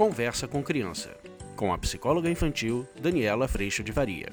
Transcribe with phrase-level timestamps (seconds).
[0.00, 1.14] Conversa com Criança,
[1.54, 4.30] com a psicóloga infantil Daniela Freixo de Varia.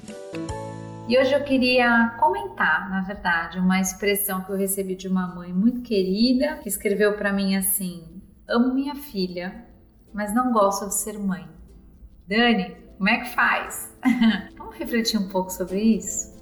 [1.06, 5.52] E hoje eu queria comentar, na verdade, uma expressão que eu recebi de uma mãe
[5.52, 8.02] muito querida, que escreveu para mim assim:
[8.48, 9.62] Amo minha filha,
[10.10, 11.46] mas não gosto de ser mãe.
[12.26, 13.94] Dani, como é que faz?
[14.56, 16.34] Vamos refletir um pouco sobre isso?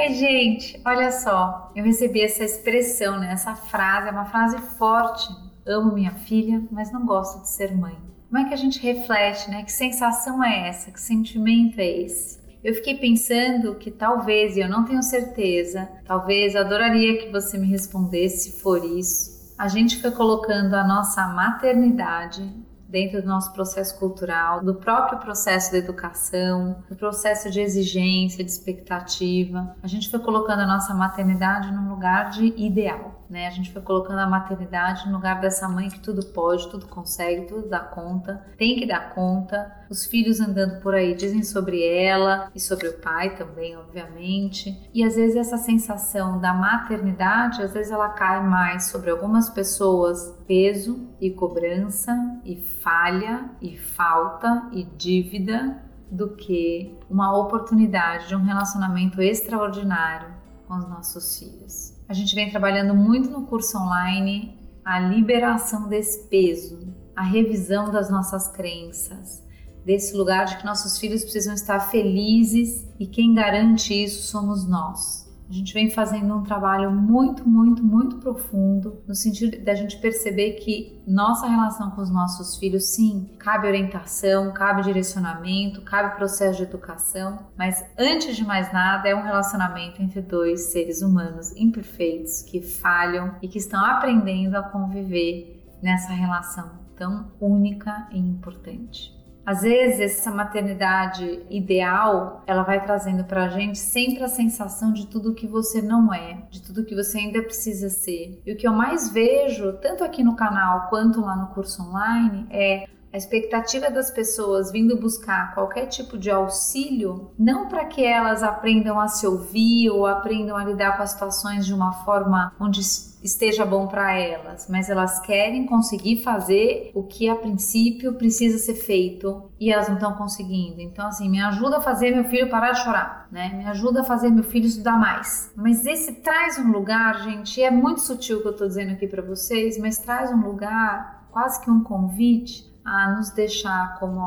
[0.00, 3.32] Oi, gente, olha só, eu recebi essa expressão, né?
[3.32, 5.28] essa frase, é uma frase forte.
[5.66, 7.98] Amo minha filha, mas não gosto de ser mãe.
[8.28, 9.64] Como é que a gente reflete, né?
[9.64, 10.92] Que sensação é essa?
[10.92, 12.38] Que sentimento é esse?
[12.62, 17.66] Eu fiquei pensando que talvez, e eu não tenho certeza, talvez adoraria que você me
[17.66, 19.52] respondesse se for isso.
[19.58, 22.48] A gente foi colocando a nossa maternidade
[22.88, 28.50] dentro do nosso processo cultural, do próprio processo da educação, do processo de exigência, de
[28.50, 29.76] expectativa.
[29.82, 33.46] A gente foi colocando a nossa maternidade num lugar de ideal né?
[33.46, 37.46] A gente foi colocando a maternidade no lugar dessa mãe que tudo pode, tudo consegue,
[37.46, 39.70] tudo dá conta, tem que dar conta.
[39.90, 44.88] Os filhos andando por aí dizem sobre ela e sobre o pai também, obviamente.
[44.94, 50.36] E às vezes essa sensação da maternidade, às vezes ela cai mais sobre algumas pessoas
[50.46, 58.42] peso e cobrança e falha e falta e dívida do que uma oportunidade de um
[58.42, 60.28] relacionamento extraordinário
[60.66, 61.97] com os nossos filhos.
[62.08, 68.08] A gente vem trabalhando muito no curso online a liberação desse peso, a revisão das
[68.08, 69.44] nossas crenças,
[69.84, 75.27] desse lugar de que nossos filhos precisam estar felizes e quem garante isso somos nós.
[75.48, 80.52] A gente vem fazendo um trabalho muito, muito, muito profundo no sentido da gente perceber
[80.52, 86.64] que nossa relação com os nossos filhos, sim, cabe orientação, cabe direcionamento, cabe processo de
[86.64, 92.60] educação, mas antes de mais nada é um relacionamento entre dois seres humanos imperfeitos que
[92.60, 99.17] falham e que estão aprendendo a conviver nessa relação tão única e importante.
[99.48, 105.06] Às vezes, essa maternidade ideal, ela vai trazendo para a gente sempre a sensação de
[105.06, 108.42] tudo que você não é, de tudo que você ainda precisa ser.
[108.44, 112.46] E o que eu mais vejo, tanto aqui no canal quanto lá no curso online,
[112.50, 118.42] é a expectativa das pessoas vindo buscar qualquer tipo de auxílio, não para que elas
[118.42, 122.80] aprendam a se ouvir ou aprendam a lidar com as situações de uma forma onde
[123.22, 128.74] esteja bom para elas, mas elas querem conseguir fazer o que a princípio precisa ser
[128.74, 130.80] feito e elas não estão conseguindo.
[130.80, 133.52] Então, assim, me ajuda a fazer meu filho parar de chorar, né?
[133.54, 135.52] Me ajuda a fazer meu filho estudar mais.
[135.56, 139.06] Mas esse traz um lugar, gente, é muito sutil o que eu estou dizendo aqui
[139.06, 144.20] para vocês, mas traz um lugar, quase que um convite a nos deixar como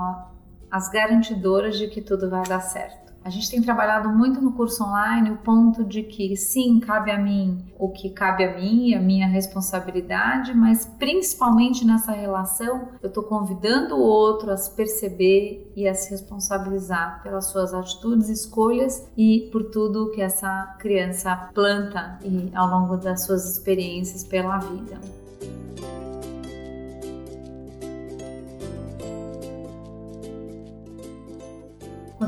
[0.69, 3.11] as garantidoras de que tudo vai dar certo.
[3.23, 7.19] A gente tem trabalhado muito no curso online o ponto de que sim, cabe a
[7.19, 13.23] mim o que cabe a mim, a minha responsabilidade, mas principalmente nessa relação, eu estou
[13.23, 19.49] convidando o outro a se perceber e a se responsabilizar pelas suas atitudes, escolhas e
[19.51, 25.20] por tudo que essa criança planta e ao longo das suas experiências pela vida.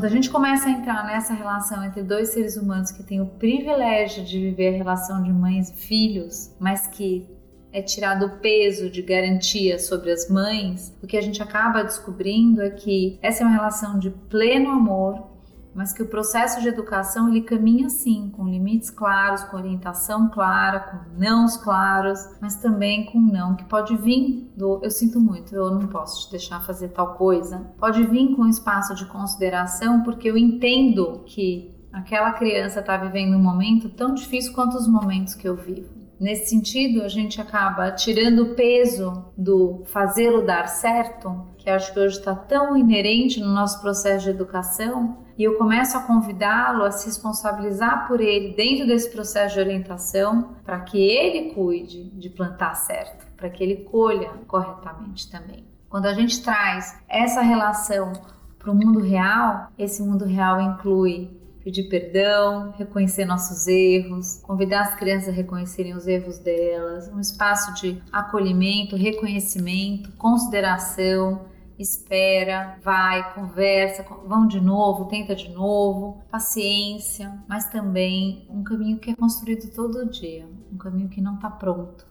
[0.03, 3.25] Quando a gente começa a entrar nessa relação entre dois seres humanos que têm o
[3.25, 7.25] privilégio de viver a relação de mães e filhos, mas que
[7.71, 12.61] é tirado o peso de garantia sobre as mães, o que a gente acaba descobrindo
[12.61, 15.23] é que essa é uma relação de pleno amor,
[15.73, 20.79] mas que o processo de educação ele caminha sim, com limites claros, com orientação clara,
[20.79, 25.71] com nãos claros, mas também com não que pode vir do eu sinto muito, eu
[25.71, 27.59] não posso te deixar fazer tal coisa.
[27.77, 33.35] Pode vir com um espaço de consideração, porque eu entendo que aquela criança está vivendo
[33.35, 35.92] um momento tão difícil quanto os momentos que eu vivo.
[36.23, 41.99] Nesse sentido, a gente acaba tirando o peso do fazê-lo dar certo, que acho que
[41.99, 46.91] hoje está tão inerente no nosso processo de educação, e eu começo a convidá-lo a
[46.91, 52.75] se responsabilizar por ele dentro desse processo de orientação, para que ele cuide de plantar
[52.75, 55.67] certo, para que ele colha corretamente também.
[55.89, 58.13] Quando a gente traz essa relação
[58.57, 64.95] para o mundo real, esse mundo real inclui pedir perdão, reconhecer nossos erros, convidar as
[64.95, 71.45] crianças a reconhecerem os erros delas, um espaço de acolhimento, reconhecimento, consideração,
[71.79, 79.11] espera, vai, conversa, vão de novo, tenta de novo, paciência, mas também um caminho que
[79.11, 82.05] é construído todo dia, um caminho que não está pronto,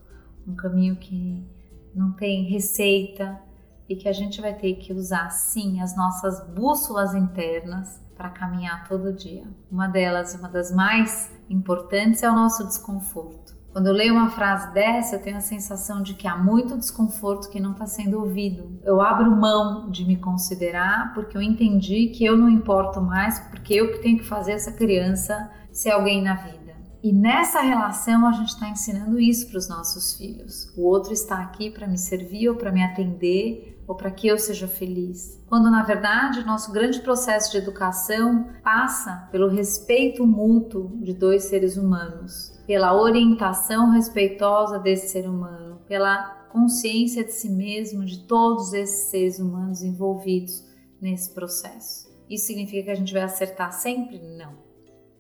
[0.49, 1.47] um caminho que
[1.95, 3.39] não tem receita
[3.87, 8.87] e que a gente vai ter que usar sim as nossas bússolas internas para caminhar
[8.89, 9.45] todo dia.
[9.71, 13.63] Uma delas, uma das mais importantes, é o nosso desconforto.
[13.73, 17.49] Quando eu leio uma frase dessa, eu tenho a sensação de que há muito desconforto
[17.49, 18.79] que não está sendo ouvido.
[18.85, 23.73] Eu abro mão de me considerar porque eu entendi que eu não importo mais, porque
[23.73, 26.63] eu que tenho que fazer essa criança ser alguém na vida.
[27.03, 30.71] E nessa relação a gente está ensinando isso para os nossos filhos.
[30.77, 34.39] O outro está aqui para me servir ou para me atender ou para que eu
[34.39, 35.43] seja feliz.
[35.49, 41.77] Quando na verdade nosso grande processo de educação passa pelo respeito mútuo de dois seres
[41.77, 49.11] humanos, pela orientação respeitosa desse ser humano, pela consciência de si mesmo de todos esses
[49.11, 50.65] seres humanos envolvidos
[51.01, 52.11] nesse processo.
[52.29, 54.19] Isso significa que a gente vai acertar sempre?
[54.19, 54.73] Não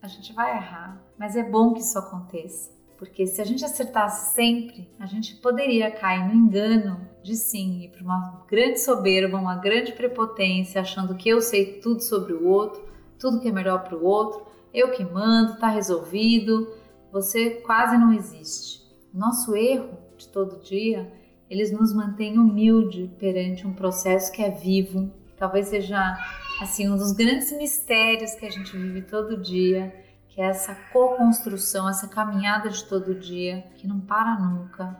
[0.02, 2.72] a gente vai errar, mas é bom que isso aconteça.
[3.02, 7.88] Porque se a gente acertasse sempre, a gente poderia cair no engano de sim ir
[7.88, 12.80] para uma grande soberba, uma grande prepotência, achando que eu sei tudo sobre o outro,
[13.18, 16.72] tudo que é melhor para o outro, eu que mando, está resolvido,
[17.10, 18.80] você quase não existe.
[19.12, 21.12] Nosso erro de todo dia,
[21.50, 26.16] eles nos mantém humilde perante um processo que é vivo, talvez seja
[26.60, 29.92] assim um dos grandes mistérios que a gente vive todo dia,
[30.32, 34.98] que é essa co-construção, essa caminhada de todo dia que não para nunca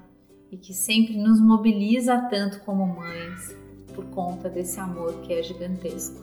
[0.51, 3.57] e que sempre nos mobiliza tanto como mães
[3.95, 6.23] por conta desse amor que é gigantesco.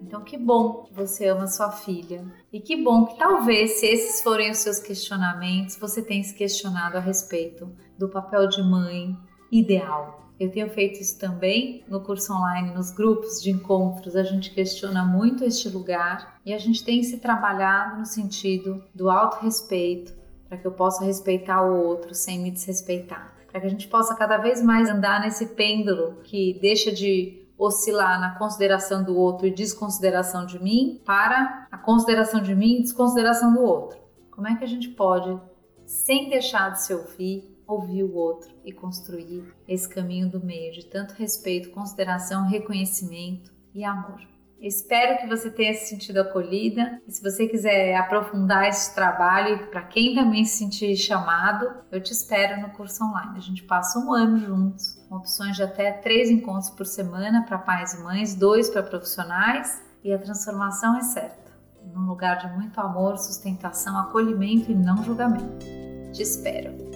[0.00, 2.24] Então, que bom que você ama sua filha.
[2.52, 6.96] E que bom que talvez, se esses forem os seus questionamentos, você tenha se questionado
[6.96, 9.16] a respeito do papel de mãe
[9.50, 10.27] ideal.
[10.38, 14.14] Eu tenho feito isso também no curso online, nos grupos de encontros.
[14.14, 19.10] A gente questiona muito este lugar e a gente tem se trabalhado no sentido do
[19.10, 20.14] autorrespeito,
[20.48, 23.34] para que eu possa respeitar o outro sem me desrespeitar.
[23.50, 28.20] Para que a gente possa cada vez mais andar nesse pêndulo que deixa de oscilar
[28.20, 33.52] na consideração do outro e desconsideração de mim para a consideração de mim e desconsideração
[33.52, 33.98] do outro.
[34.30, 35.36] Como é que a gente pode,
[35.84, 40.86] sem deixar de se ouvir, ouvir o outro e construir esse caminho do meio de
[40.86, 44.20] tanto respeito, consideração, reconhecimento e amor?
[44.60, 47.00] Espero que você tenha se sentido acolhida.
[47.06, 52.12] E se você quiser aprofundar esse trabalho, para quem também se sentir chamado, eu te
[52.12, 53.38] espero no curso online.
[53.38, 57.58] A gente passa um ano juntos, com opções de até três encontros por semana para
[57.58, 61.52] pais e mães, dois para profissionais, e a transformação é certa.
[61.94, 65.64] Num lugar de muito amor, sustentação, acolhimento e não julgamento.
[66.12, 66.87] Te espero.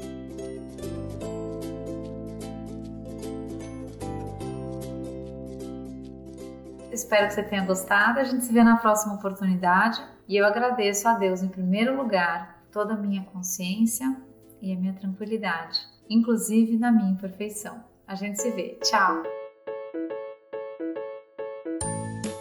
[6.93, 8.21] Espero que você tenha gostado.
[8.21, 10.01] A gente se vê na próxima oportunidade.
[10.29, 14.17] E eu agradeço a Deus, em primeiro lugar, toda a minha consciência
[14.61, 17.83] e a minha tranquilidade, inclusive na minha imperfeição.
[18.07, 18.79] A gente se vê.
[18.83, 19.23] Tchau!